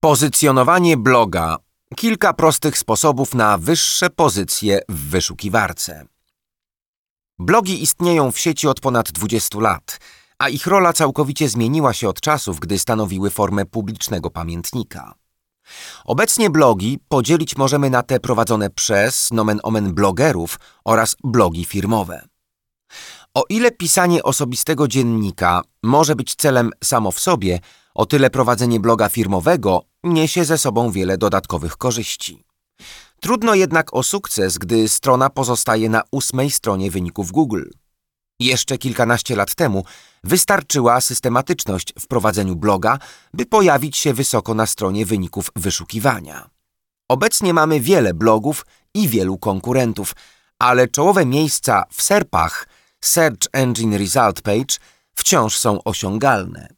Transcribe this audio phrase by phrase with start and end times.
[0.00, 1.56] Pozycjonowanie bloga.
[1.96, 6.06] Kilka prostych sposobów na wyższe pozycje w wyszukiwarce.
[7.38, 9.98] Blogi istnieją w sieci od ponad 20 lat,
[10.38, 15.14] a ich rola całkowicie zmieniła się od czasów, gdy stanowiły formę publicznego pamiętnika.
[16.04, 22.28] Obecnie blogi podzielić możemy na te prowadzone przez nomen omen blogerów oraz blogi firmowe.
[23.34, 27.60] O ile pisanie osobistego dziennika może być celem samo w sobie,
[27.96, 32.44] o tyle prowadzenie bloga firmowego niesie ze sobą wiele dodatkowych korzyści.
[33.20, 37.64] Trudno jednak o sukces, gdy strona pozostaje na ósmej stronie wyników Google.
[38.40, 39.84] Jeszcze kilkanaście lat temu
[40.24, 42.98] wystarczyła systematyczność w prowadzeniu bloga,
[43.34, 46.50] by pojawić się wysoko na stronie wyników wyszukiwania.
[47.08, 50.14] Obecnie mamy wiele blogów i wielu konkurentów,
[50.58, 52.68] ale czołowe miejsca w SERPach,
[53.00, 54.76] Search Engine Result Page,
[55.14, 56.75] wciąż są osiągalne.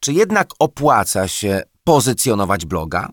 [0.00, 3.08] Czy jednak opłaca się pozycjonować bloga?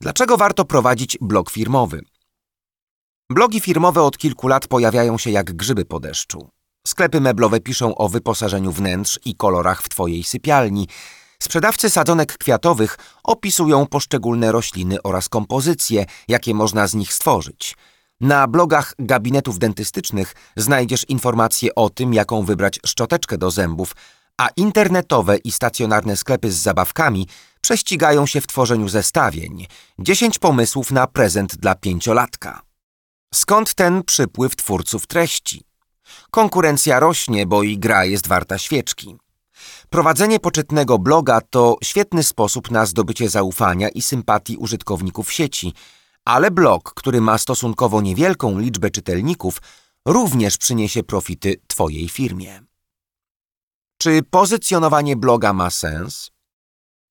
[0.00, 2.00] Dlaczego warto prowadzić blog firmowy?
[3.30, 6.50] Blogi firmowe od kilku lat pojawiają się jak grzyby po deszczu.
[6.86, 10.88] Sklepy meblowe piszą o wyposażeniu wnętrz i kolorach w Twojej sypialni.
[11.42, 17.76] Sprzedawcy sadzonek kwiatowych opisują poszczególne rośliny oraz kompozycje, jakie można z nich stworzyć.
[18.20, 23.92] Na blogach gabinetów dentystycznych znajdziesz informacje o tym, jaką wybrać szczoteczkę do zębów,
[24.36, 27.28] a internetowe i stacjonarne sklepy z zabawkami
[27.60, 29.66] prześcigają się w tworzeniu zestawień.
[29.98, 32.62] 10 pomysłów na prezent dla pięciolatka.
[33.34, 35.64] Skąd ten przypływ twórców treści?
[36.30, 39.16] Konkurencja rośnie, bo i gra jest warta świeczki.
[39.90, 45.72] Prowadzenie poczytnego bloga to świetny sposób na zdobycie zaufania i sympatii użytkowników sieci,
[46.24, 49.62] ale blog, który ma stosunkowo niewielką liczbę czytelników,
[50.06, 52.65] również przyniesie profity Twojej firmie.
[53.98, 56.30] Czy pozycjonowanie bloga ma sens?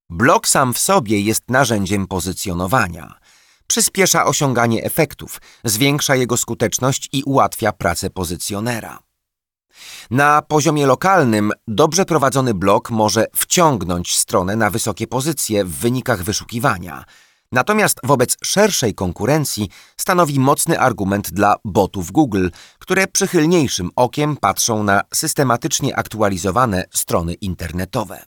[0.10, 3.20] Blog sam w sobie jest narzędziem pozycjonowania.
[3.68, 9.00] Przyspiesza osiąganie efektów, zwiększa jego skuteczność i ułatwia pracę pozycjonera.
[10.12, 17.06] Na poziomie lokalnym dobrze prowadzony blog może wciągnąć stronę na wysokie pozycje w wynikach wyszukiwania.
[17.56, 22.48] Natomiast wobec szerszej konkurencji stanowi mocny argument dla botów Google,
[22.80, 28.26] które przychylniejszym okiem patrzą na systematycznie aktualizowane strony internetowe.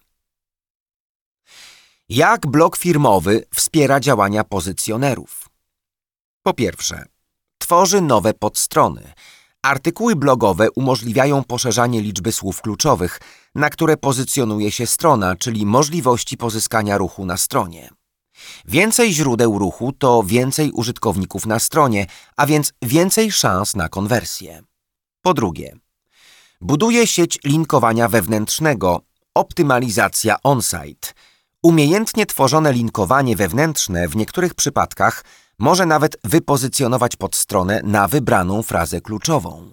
[2.09, 5.49] Jak blog firmowy wspiera działania pozycjonerów?
[6.43, 7.05] Po pierwsze,
[7.59, 9.13] tworzy nowe podstrony.
[9.63, 13.21] Artykuły blogowe umożliwiają poszerzanie liczby słów kluczowych,
[13.55, 17.98] na które pozycjonuje się strona, czyli możliwości pozyskania ruchu na stronie.
[18.65, 22.07] Więcej źródeł ruchu to więcej użytkowników na stronie,
[22.37, 24.63] a więc więcej szans na konwersję.
[25.23, 25.77] Po drugie,
[26.61, 29.01] buduje sieć linkowania wewnętrznego,
[29.35, 31.09] optymalizacja on-site.
[31.63, 35.25] Umiejętnie tworzone linkowanie wewnętrzne w niektórych przypadkach
[35.59, 39.73] może nawet wypozycjonować podstronę na wybraną frazę kluczową.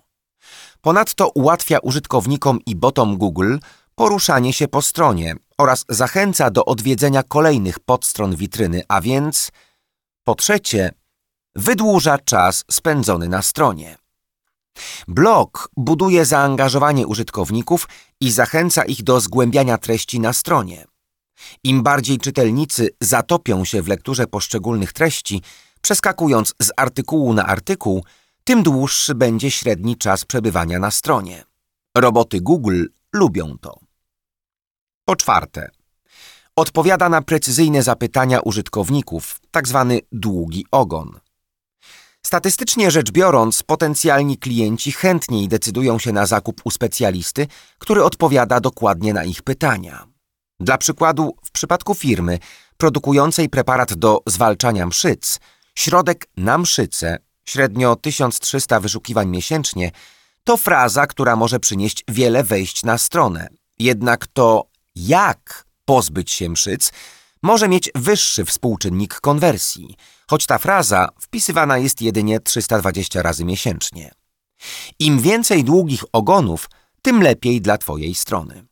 [0.82, 3.58] Ponadto ułatwia użytkownikom i botom Google
[3.96, 9.52] poruszanie się po stronie oraz zachęca do odwiedzenia kolejnych podstron witryny, a więc
[10.24, 10.92] po trzecie,
[11.56, 13.98] wydłuża czas spędzony na stronie.
[15.08, 17.88] Blog buduje zaangażowanie użytkowników
[18.22, 20.86] i zachęca ich do zgłębiania treści na stronie.
[21.64, 25.42] Im bardziej czytelnicy zatopią się w lekturze poszczególnych treści,
[25.82, 28.04] przeskakując z artykułu na artykuł,
[28.44, 31.44] tym dłuższy będzie średni czas przebywania na stronie.
[31.98, 33.85] Roboty Google lubią to.
[35.06, 35.70] Po czwarte,
[36.56, 39.86] odpowiada na precyzyjne zapytania użytkowników, tzw.
[39.90, 41.20] Tak długi ogon.
[42.26, 49.14] Statystycznie rzecz biorąc, potencjalni klienci chętniej decydują się na zakup u specjalisty, który odpowiada dokładnie
[49.14, 50.08] na ich pytania.
[50.60, 52.40] Dla przykładu, w przypadku firmy
[52.78, 55.40] produkującej preparat do zwalczania mszyc,
[55.76, 59.92] środek na mszyce, średnio 1300 wyszukiwań miesięcznie,
[60.44, 63.48] to fraza, która może przynieść wiele wejść na stronę.
[63.80, 66.92] Jednak to jak pozbyć się mszyc,
[67.44, 69.96] może mieć wyższy współczynnik konwersji,
[70.30, 74.12] choć ta fraza wpisywana jest jedynie 320 razy miesięcznie.
[75.00, 76.70] Im więcej długich ogonów,
[77.02, 78.66] tym lepiej dla Twojej strony.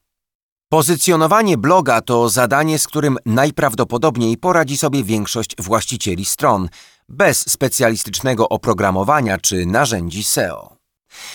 [0.69, 6.69] Pozycjonowanie bloga to zadanie, z którym najprawdopodobniej poradzi sobie większość właścicieli stron,
[7.09, 10.77] bez specjalistycznego oprogramowania czy narzędzi SEO.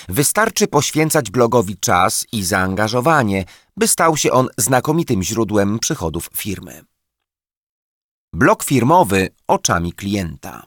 [0.08, 3.44] Wystarczy poświęcać blogowi czas i zaangażowanie,
[3.78, 6.84] by stał się on znakomitym źródłem przychodów firmy.
[8.32, 10.66] Blog firmowy oczami klienta.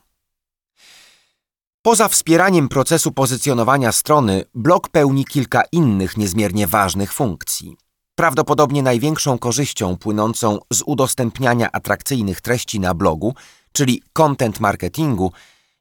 [1.82, 7.78] Poza wspieraniem procesu pozycjonowania strony, blog pełni kilka innych niezmiernie ważnych funkcji.
[8.16, 13.36] Prawdopodobnie największą korzyścią płynącą z udostępniania atrakcyjnych treści na blogu,
[13.72, 15.32] czyli content marketingu,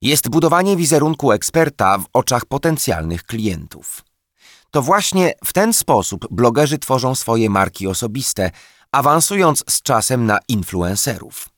[0.02, 4.09] jest budowanie wizerunku eksperta w oczach potencjalnych klientów.
[4.70, 8.50] To właśnie w ten sposób blogerzy tworzą swoje marki osobiste,
[8.92, 11.48] awansując z czasem na influencerów.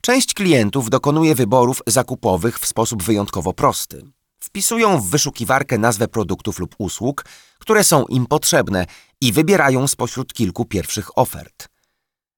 [0.00, 4.02] Część klientów dokonuje wyborów zakupowych w sposób wyjątkowo prosty.
[4.38, 7.24] Wpisują w wyszukiwarkę nazwę produktów lub usług,
[7.58, 8.86] które są im potrzebne
[9.20, 11.68] i wybierają spośród kilku pierwszych ofert.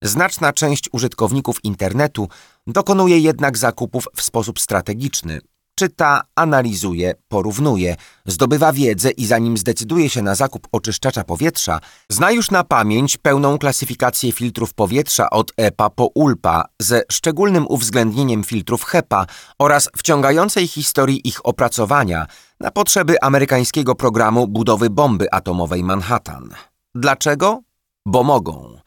[0.02, 2.28] Znaczna część użytkowników internetu
[2.66, 5.40] dokonuje jednak zakupów w sposób strategiczny,
[5.78, 7.96] czyta, analizuje, porównuje,
[8.26, 13.58] zdobywa wiedzę i zanim zdecyduje się na zakup oczyszczacza powietrza, zna już na pamięć pełną
[13.58, 19.26] klasyfikację filtrów powietrza od EPA po ULPA ze szczególnym uwzględnieniem filtrów HEPA
[19.58, 22.26] oraz wciągającej historii ich opracowania
[22.60, 26.48] na potrzeby amerykańskiego programu budowy bomby atomowej Manhattan.
[26.94, 27.62] Dlaczego?
[28.06, 28.78] Bo mogą.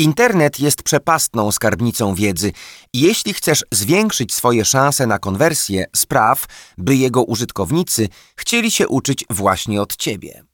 [0.00, 2.52] Internet jest przepastną skarbnicą wiedzy
[2.92, 6.46] i jeśli chcesz zwiększyć swoje szanse na konwersję, spraw,
[6.78, 10.44] by jego użytkownicy chcieli się uczyć właśnie od ciebie.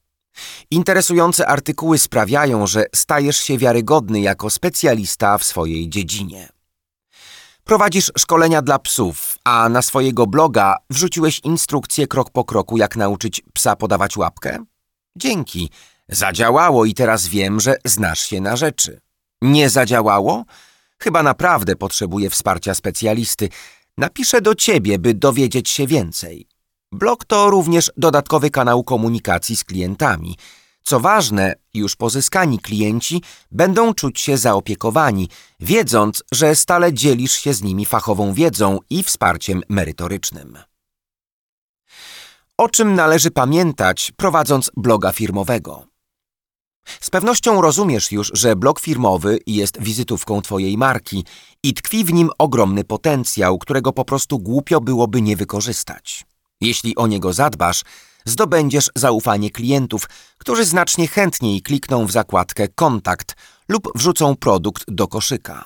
[0.71, 6.49] Interesujące artykuły sprawiają, że stajesz się wiarygodny jako specjalista w swojej dziedzinie.
[7.65, 13.43] Prowadzisz szkolenia dla psów, a na swojego bloga wrzuciłeś instrukcję krok po kroku, jak nauczyć
[13.55, 14.65] psa podawać łapkę?
[15.17, 15.71] Dzięki.
[16.09, 19.06] Zadziałało i teraz wiem, że znasz się na rzeczy.
[19.43, 20.45] Nie zadziałało?
[20.99, 23.49] Chyba naprawdę potrzebuję wsparcia specjalisty.
[23.99, 26.49] Napiszę do ciebie, by dowiedzieć się więcej.
[26.93, 30.37] Blog to również dodatkowy kanał komunikacji z klientami.
[30.83, 35.29] Co ważne, już pozyskani klienci będą czuć się zaopiekowani,
[35.61, 40.59] wiedząc, że stale dzielisz się z nimi fachową wiedzą i wsparciem merytorycznym.
[42.59, 45.87] O czym należy pamiętać, prowadząc bloga firmowego?
[47.01, 51.25] Z pewnością rozumiesz już, że blog firmowy jest wizytówką Twojej marki
[51.63, 56.25] i tkwi w nim ogromny potencjał, którego po prostu głupio byłoby nie wykorzystać.
[56.61, 57.83] Jeśli o niego zadbasz,
[58.25, 63.37] zdobędziesz zaufanie klientów, którzy znacznie chętniej klikną w zakładkę Kontakt
[63.69, 65.65] lub wrzucą produkt do koszyka.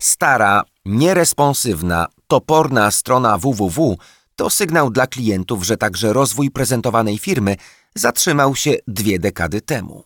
[0.00, 3.96] Stara, nieresponsywna, toporna strona www
[4.36, 7.56] to sygnał dla klientów, że także rozwój prezentowanej firmy
[7.94, 10.04] zatrzymał się dwie dekady temu.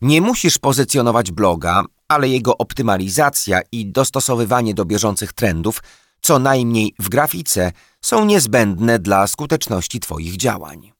[0.00, 5.82] Nie musisz pozycjonować bloga, ale jego optymalizacja i dostosowywanie do bieżących trendów,
[6.20, 7.72] co najmniej w grafice,
[8.02, 10.92] są niezbędne dla skuteczności Twoich działań.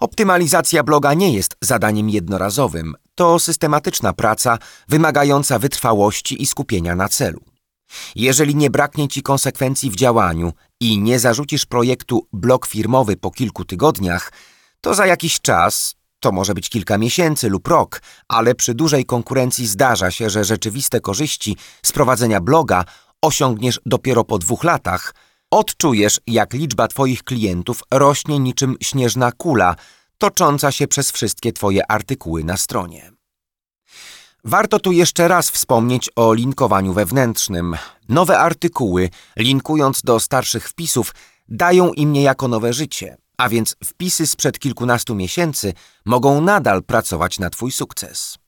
[0.00, 4.58] Optymalizacja bloga nie jest zadaniem jednorazowym, to systematyczna praca
[4.88, 7.40] wymagająca wytrwałości i skupienia na celu.
[8.14, 13.64] Jeżeli nie braknie Ci konsekwencji w działaniu i nie zarzucisz projektu blog firmowy po kilku
[13.64, 14.32] tygodniach,
[14.80, 19.66] to za jakiś czas, to może być kilka miesięcy lub rok, ale przy dużej konkurencji
[19.66, 22.84] zdarza się, że rzeczywiste korzyści z prowadzenia bloga
[23.22, 25.14] osiągniesz dopiero po dwóch latach.
[25.50, 29.76] Odczujesz, jak liczba Twoich klientów rośnie niczym śnieżna kula,
[30.18, 33.12] tocząca się przez wszystkie Twoje artykuły na stronie.
[34.44, 37.76] Warto tu jeszcze raz wspomnieć o linkowaniu wewnętrznym.
[38.08, 41.14] Nowe artykuły, linkując do starszych wpisów,
[41.48, 45.72] dają im niejako nowe życie a więc wpisy sprzed kilkunastu miesięcy
[46.04, 48.38] mogą nadal pracować na Twój sukces.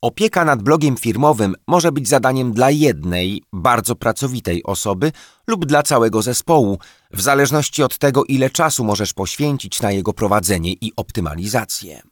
[0.00, 5.12] Opieka nad blogiem firmowym może być zadaniem dla jednej, bardzo pracowitej osoby
[5.46, 6.78] lub dla całego zespołu,
[7.10, 12.02] w zależności od tego, ile czasu możesz poświęcić na jego prowadzenie i optymalizację.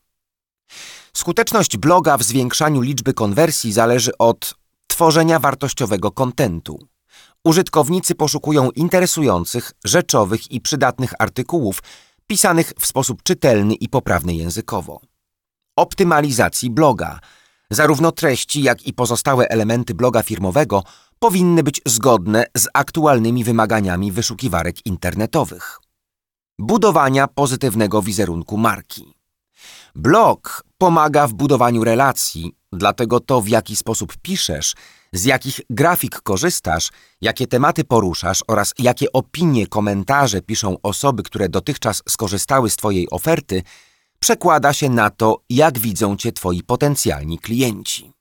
[1.17, 4.55] Skuteczność bloga w zwiększaniu liczby konwersji zależy od
[4.87, 6.79] tworzenia wartościowego kontentu.
[7.45, 11.83] Użytkownicy poszukują interesujących, rzeczowych i przydatnych artykułów
[12.27, 15.01] pisanych w sposób czytelny i poprawny językowo.
[15.77, 17.21] Optymalizacji bloga.
[17.71, 20.83] Zarówno treści, jak i pozostałe elementy bloga firmowego
[21.19, 25.79] powinny być zgodne z aktualnymi wymaganiami wyszukiwarek internetowych.
[26.59, 29.15] Budowania pozytywnego wizerunku marki.
[29.95, 34.75] Blog pomaga w budowaniu relacji, dlatego to, w jaki sposób piszesz,
[35.13, 42.03] z jakich grafik korzystasz, jakie tematy poruszasz oraz jakie opinie, komentarze piszą osoby, które dotychczas
[42.09, 43.63] skorzystały z Twojej oferty,
[44.19, 48.13] przekłada się na to, jak widzą Cię Twoi potencjalni klienci.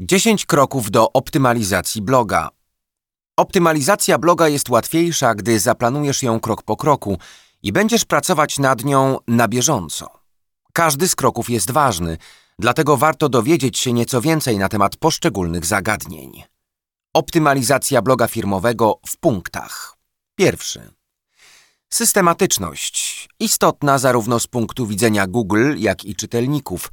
[0.00, 2.48] 10 kroków do optymalizacji bloga.
[3.36, 7.18] Optymalizacja bloga jest łatwiejsza, gdy zaplanujesz ją krok po kroku
[7.62, 10.06] i będziesz pracować nad nią na bieżąco.
[10.72, 12.18] Każdy z kroków jest ważny,
[12.62, 16.42] dlatego warto dowiedzieć się nieco więcej na temat poszczególnych zagadnień.
[17.14, 19.96] Optymalizacja bloga firmowego w punktach.
[20.34, 20.90] Pierwszy.
[21.92, 23.28] Systematyczność.
[23.40, 26.92] Istotna zarówno z punktu widzenia Google, jak i czytelników.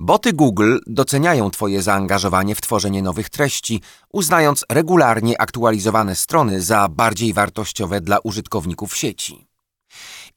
[0.00, 3.82] Boty Google doceniają Twoje zaangażowanie w tworzenie nowych treści,
[4.12, 9.48] uznając regularnie aktualizowane strony za bardziej wartościowe dla użytkowników sieci.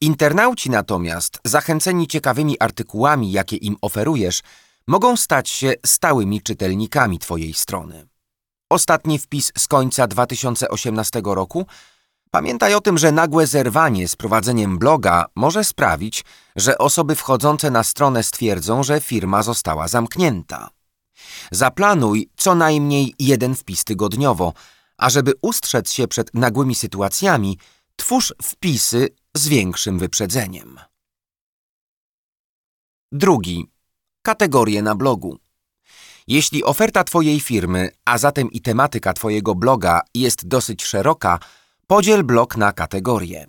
[0.00, 4.42] Internauci natomiast, zachęceni ciekawymi artykułami, jakie im oferujesz,
[4.86, 8.06] mogą stać się stałymi czytelnikami Twojej strony.
[8.70, 11.66] Ostatni wpis z końca 2018 roku
[12.34, 16.24] Pamiętaj o tym, że nagłe zerwanie z prowadzeniem bloga może sprawić,
[16.56, 20.70] że osoby wchodzące na stronę stwierdzą, że firma została zamknięta.
[21.50, 24.52] Zaplanuj co najmniej jeden wpis tygodniowo,
[24.98, 27.58] a żeby ustrzec się przed nagłymi sytuacjami,
[27.96, 30.80] twórz wpisy z większym wyprzedzeniem.
[33.12, 33.71] Drugi.
[34.22, 35.38] Kategorie na blogu.
[36.26, 41.38] Jeśli oferta Twojej firmy, a zatem i tematyka Twojego bloga jest dosyć szeroka,
[41.86, 43.46] Podziel blok na kategorie.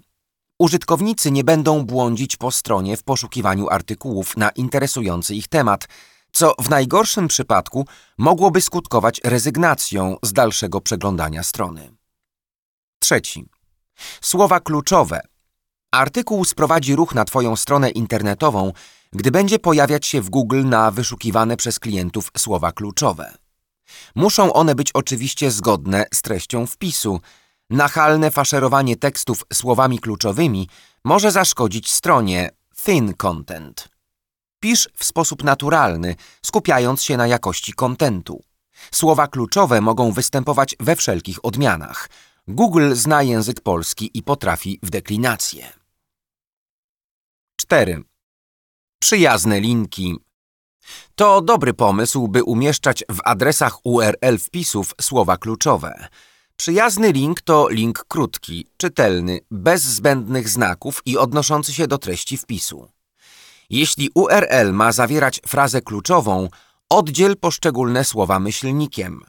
[0.60, 5.88] Użytkownicy nie będą błądzić po stronie w poszukiwaniu artykułów na interesujący ich temat,
[6.32, 7.88] co w najgorszym przypadku
[8.18, 11.96] mogłoby skutkować rezygnacją z dalszego przeglądania strony.
[13.00, 13.46] Trzeci.
[14.22, 15.22] Słowa kluczowe.
[15.92, 18.72] Artykuł sprowadzi ruch na Twoją stronę internetową,
[19.15, 23.34] gdy będzie pojawiać się w Google na wyszukiwane przez klientów słowa kluczowe.
[24.15, 27.20] Muszą one być oczywiście zgodne z treścią wpisu,
[27.70, 30.70] Nachalne faszerowanie tekstów słowami kluczowymi
[31.03, 32.50] może zaszkodzić stronie
[32.86, 33.89] thin content.
[34.60, 36.15] Pisz w sposób naturalny,
[36.46, 38.43] skupiając się na jakości kontentu.
[38.91, 42.10] Słowa kluczowe mogą występować we wszelkich odmianach.
[42.48, 45.74] Google zna język polski i potrafi w deklinację.
[47.55, 48.03] 4.
[49.03, 50.15] Przyjazne linki.
[51.15, 56.07] To dobry pomysł, by umieszczać w adresach URL wpisów słowa kluczowe.
[56.55, 62.88] Przyjazny link to link krótki, czytelny, bez zbędnych znaków i odnoszący się do treści wpisu.
[63.69, 66.50] Jeśli URL ma zawierać frazę kluczową,
[66.89, 69.22] oddziel poszczególne słowa myślnikiem.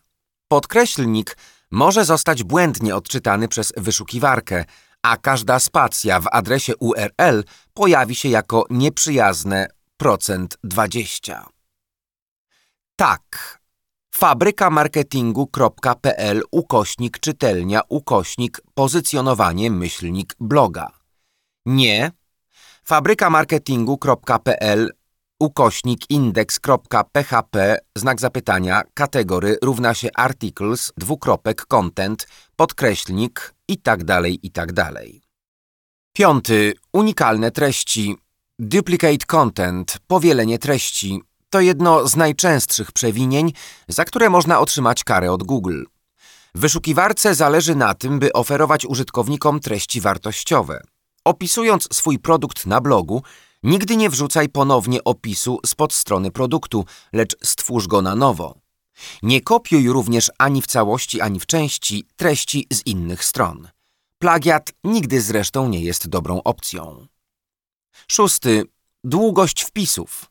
[0.48, 1.36] Podkreślnik
[1.70, 4.64] może zostać błędnie odczytany przez wyszukiwarkę,
[5.04, 7.44] a każda spacja w adresie URL
[7.74, 11.46] pojawi się jako nieprzyjazne procent 20.
[12.96, 13.58] Tak,
[14.14, 20.88] fabrykamarketingu.pl ukośnik czytelnia ukośnik pozycjonowanie myślnik bloga.
[21.66, 22.10] Nie
[22.84, 24.90] fabrykamarketingu.pl
[25.40, 34.50] ukośnik indeks.php znak zapytania kategory równa się articles dwukropek content podkreślnik i tak dalej i
[34.50, 35.22] tak dalej.
[36.12, 36.74] Piąty.
[36.92, 38.16] Unikalne treści.
[38.58, 43.52] Duplicate content, powielenie treści, to jedno z najczęstszych przewinień,
[43.88, 45.82] za które można otrzymać karę od Google.
[46.54, 50.82] Wyszukiwarce zależy na tym, by oferować użytkownikom treści wartościowe.
[51.24, 53.22] Opisując swój produkt na blogu,
[53.62, 58.63] nigdy nie wrzucaj ponownie opisu spod strony produktu, lecz stwórz go na nowo.
[59.22, 63.68] Nie kopiuj również ani w całości, ani w części treści z innych stron.
[64.18, 67.06] Plagiat nigdy zresztą nie jest dobrą opcją.
[68.08, 68.64] Szósty.
[69.04, 70.30] Długość wpisów.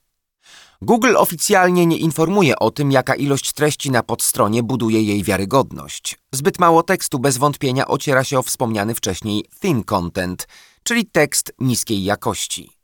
[0.82, 6.20] Google oficjalnie nie informuje o tym, jaka ilość treści na podstronie buduje jej wiarygodność.
[6.32, 10.48] Zbyt mało tekstu bez wątpienia ociera się o wspomniany wcześniej thin content,
[10.84, 12.83] czyli tekst niskiej jakości.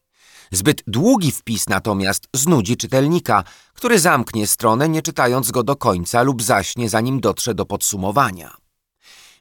[0.51, 6.43] Zbyt długi wpis natomiast znudzi czytelnika, który zamknie stronę nie czytając go do końca lub
[6.43, 8.57] zaśnie zanim dotrze do podsumowania.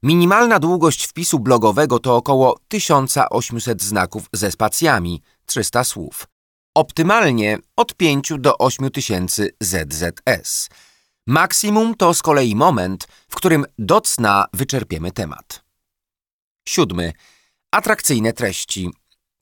[0.02, 6.26] Minimalna długość wpisu blogowego to około 1800 znaków ze spacjami, 300 słów.
[6.74, 10.68] Optymalnie od 5 do 8 tysięcy ZZS.
[11.26, 15.64] Maksimum to z kolei moment, w którym do cna wyczerpiemy temat.
[16.68, 17.12] Siódmy.
[17.70, 18.90] Atrakcyjne treści.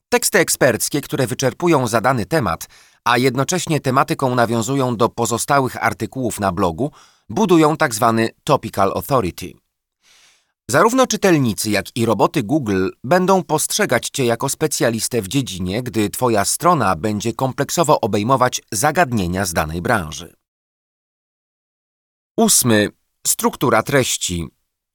[0.09, 2.67] Teksty eksperckie, które wyczerpują zadany temat,
[3.03, 6.91] a jednocześnie tematyką nawiązują do pozostałych artykułów na blogu,
[7.29, 8.13] budują tzw.
[8.17, 9.53] Tak topical authority.
[10.69, 16.45] Zarówno czytelnicy, jak i roboty Google będą postrzegać Cię jako specjalistę w dziedzinie, gdy Twoja
[16.45, 20.35] strona będzie kompleksowo obejmować zagadnienia z danej branży.
[22.37, 22.89] Ósmy.
[23.27, 24.47] Struktura treści.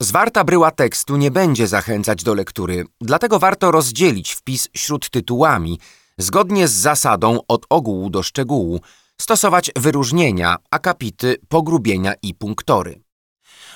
[0.03, 5.81] Zwarta bryła tekstu nie będzie zachęcać do lektury, dlatego warto rozdzielić wpis śródtytułami,
[6.19, 8.81] zgodnie z zasadą od ogółu do szczegółu,
[9.21, 13.03] stosować wyróżnienia, akapity, pogrubienia i punktory.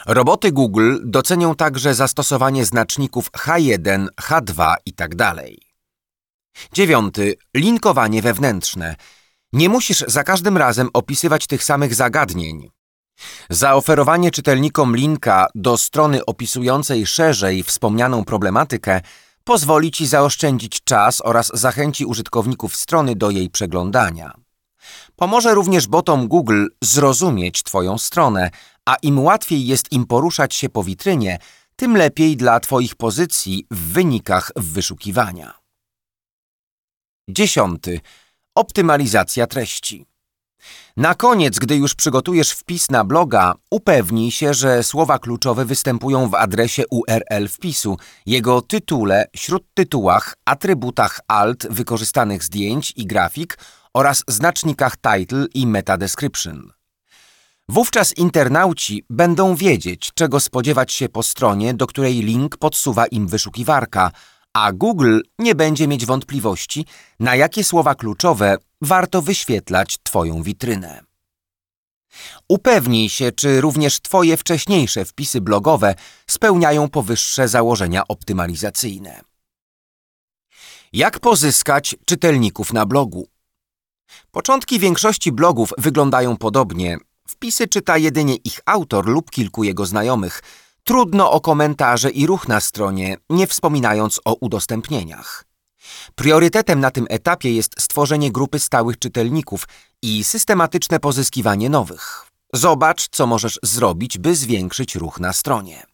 [0.06, 5.16] Roboty Google docenią także zastosowanie znaczników H1, H2 itd.
[5.16, 5.44] Tak
[6.72, 7.34] Dziewiąty.
[7.56, 8.96] Linkowanie wewnętrzne.
[9.52, 12.75] Nie musisz za każdym razem opisywać tych samych zagadnień.
[13.50, 19.00] Zaoferowanie czytelnikom linka do strony opisującej szerzej wspomnianą problematykę
[19.44, 24.34] pozwoli Ci zaoszczędzić czas oraz zachęci użytkowników strony do jej przeglądania.
[25.16, 28.50] Pomoże również botom Google zrozumieć Twoją stronę,
[28.86, 31.38] a im łatwiej jest im poruszać się po witrynie,
[31.76, 35.54] tym lepiej dla Twoich pozycji w wynikach wyszukiwania.
[37.28, 38.00] Dziesiąty.
[38.54, 40.06] Optymalizacja treści.
[40.96, 46.34] Na koniec, gdy już przygotujesz wpis na bloga, upewnij się, że słowa kluczowe występują w
[46.34, 53.58] adresie URL wpisu, jego tytule, śródtytułach, atrybutach alt wykorzystanych zdjęć i grafik
[53.94, 56.72] oraz znacznikach title i meta description.
[57.68, 64.10] Wówczas internauci będą wiedzieć, czego spodziewać się po stronie, do której link podsuwa im wyszukiwarka,
[64.56, 66.86] a Google nie będzie mieć wątpliwości,
[67.20, 71.00] na jakie słowa kluczowe warto wyświetlać Twoją witrynę.
[72.48, 75.94] Upewnij się, czy również Twoje wcześniejsze wpisy blogowe
[76.26, 79.20] spełniają powyższe założenia optymalizacyjne.
[80.92, 83.28] Jak pozyskać czytelników na blogu?
[84.30, 86.98] Początki większości blogów wyglądają podobnie.
[87.28, 90.42] Wpisy czyta jedynie ich autor lub kilku jego znajomych.
[90.88, 95.44] Trudno o komentarze i ruch na stronie, nie wspominając o udostępnieniach.
[96.14, 99.68] Priorytetem na tym etapie jest stworzenie grupy stałych czytelników
[100.02, 102.26] i systematyczne pozyskiwanie nowych.
[102.52, 105.86] Zobacz, co możesz zrobić, by zwiększyć ruch na stronie.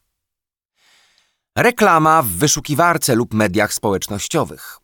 [1.57, 4.79] Reklama w wyszukiwarce lub mediach społecznościowych.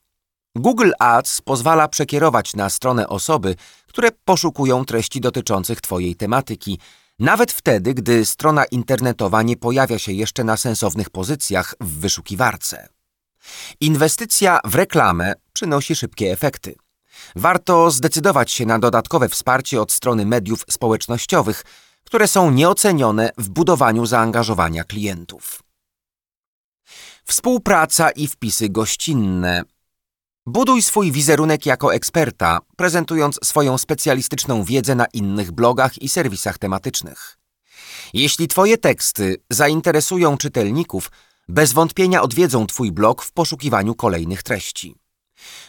[0.56, 3.56] Google Ads pozwala przekierować na stronę osoby,
[3.88, 6.80] które poszukują treści dotyczących Twojej tematyki,
[7.20, 12.90] nawet wtedy, gdy strona internetowa nie pojawia się jeszcze na sensownych pozycjach w wyszukiwarce.
[13.80, 16.76] Inwestycja w reklamę przynosi szybkie efekty.
[17.36, 21.64] Warto zdecydować się na dodatkowe wsparcie od strony mediów społecznościowych,
[22.04, 25.64] które są nieocenione w budowaniu zaangażowania klientów.
[27.26, 29.64] Współpraca i wpisy gościnne.
[30.46, 37.38] Buduj swój wizerunek jako eksperta, prezentując swoją specjalistyczną wiedzę na innych blogach i serwisach tematycznych.
[38.14, 41.12] Jeśli Twoje teksty zainteresują czytelników,
[41.48, 44.96] bez wątpienia odwiedzą Twój blog w poszukiwaniu kolejnych treści.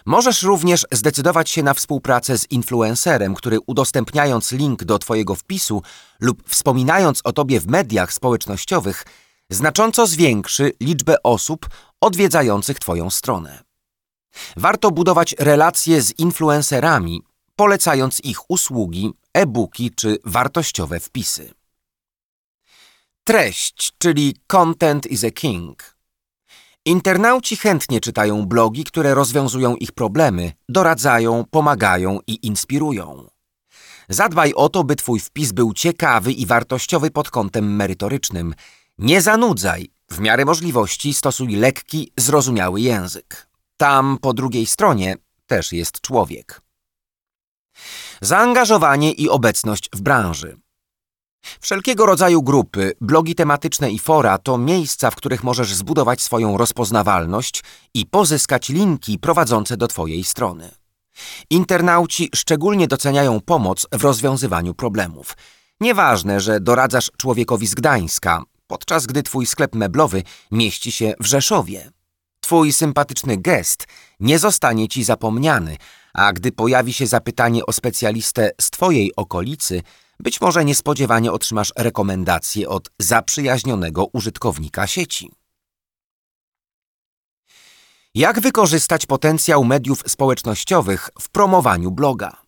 [0.07, 5.83] Możesz również zdecydować się na współpracę z influencerem, który udostępniając link do Twojego wpisu
[6.21, 9.05] lub wspominając o Tobie w mediach społecznościowych,
[9.51, 11.68] znacząco zwiększy liczbę osób
[12.01, 13.70] odwiedzających Twoją stronę.
[14.57, 17.23] Warto budować relacje z influencerami,
[17.57, 21.55] polecając ich usługi, e-booki czy wartościowe wpisy.
[23.25, 25.97] Treść, czyli content is a king.
[26.85, 33.27] Internauci chętnie czytają blogi, które rozwiązują ich problemy, doradzają, pomagają i inspirują.
[34.09, 38.55] Zadbaj o to, by Twój wpis był ciekawy i wartościowy pod kątem merytorycznym.
[38.99, 43.50] Nie zanudzaj, w miarę możliwości stosuj lekki, zrozumiały język.
[43.81, 45.16] Tam po drugiej stronie
[45.47, 46.61] też jest człowiek.
[48.21, 50.57] Zaangażowanie i obecność w branży.
[51.61, 57.62] Wszelkiego rodzaju grupy, blogi tematyczne i fora to miejsca, w których możesz zbudować swoją rozpoznawalność
[57.95, 60.71] i pozyskać linki prowadzące do Twojej strony.
[61.51, 65.37] Internauci szczególnie doceniają pomoc w rozwiązywaniu problemów.
[65.81, 71.90] Nieważne, że doradzasz człowiekowi z Gdańska, podczas gdy Twój sklep meblowy mieści się w Rzeszowie.
[72.51, 73.87] Twój sympatyczny gest
[74.21, 75.77] nie zostanie Ci zapomniany,
[76.15, 79.83] a gdy pojawi się zapytanie o specjalistę z Twojej okolicy,
[80.21, 85.33] być może niespodziewanie otrzymasz rekomendację od zaprzyjaźnionego użytkownika sieci.
[88.15, 92.43] Jak wykorzystać potencjał mediów społecznościowych w promowaniu bloga?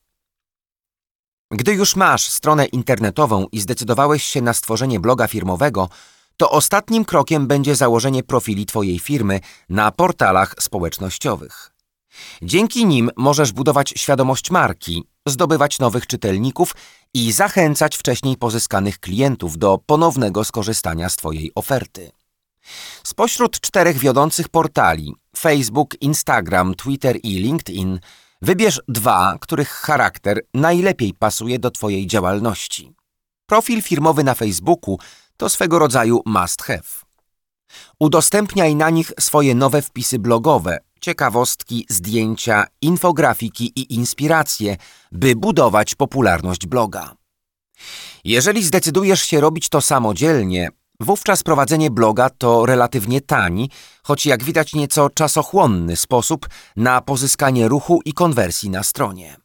[1.51, 5.89] Gdy już masz stronę internetową i zdecydowałeś się na stworzenie bloga firmowego,
[6.43, 11.71] to ostatnim krokiem będzie założenie profili Twojej firmy na portalach społecznościowych.
[12.43, 16.75] Dzięki nim możesz budować świadomość marki, zdobywać nowych czytelników
[17.15, 22.11] i zachęcać wcześniej pozyskanych klientów do ponownego skorzystania z Twojej oferty.
[23.05, 28.01] Spośród czterech wiodących portali Facebook, Instagram, Twitter i LinkedIn
[28.43, 32.93] wybierz dwa, których charakter najlepiej pasuje do Twojej działalności.
[33.47, 34.99] Profil firmowy na Facebooku
[35.37, 37.03] to swego rodzaju must have.
[38.01, 44.77] Udostępniaj na nich swoje nowe wpisy blogowe, ciekawostki, zdjęcia, infografiki i inspiracje,
[45.13, 47.15] by budować popularność bloga.
[48.25, 50.69] Jeżeli zdecydujesz się robić to samodzielnie,
[51.01, 53.71] wówczas prowadzenie bloga to relatywnie tani,
[54.03, 59.42] choć jak widać nieco czasochłonny sposób na pozyskanie ruchu i konwersji na stronie.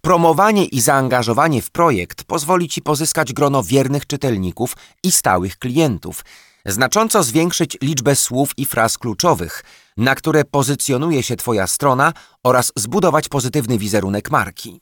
[0.00, 6.24] Promowanie i zaangażowanie w projekt pozwoli Ci pozyskać grono wiernych czytelników i stałych klientów,
[6.66, 9.64] znacząco zwiększyć liczbę słów i fraz kluczowych,
[9.96, 14.80] na które pozycjonuje się Twoja strona oraz zbudować pozytywny wizerunek marki.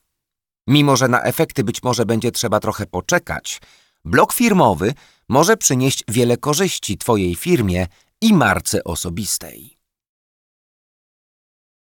[0.67, 3.61] Mimo, że na efekty być może będzie trzeba trochę poczekać,
[4.05, 4.95] blog firmowy
[5.29, 7.87] może przynieść wiele korzyści Twojej firmie
[8.21, 9.82] i marce osobistej.